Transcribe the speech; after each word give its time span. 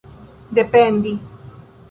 dependi 0.55 1.13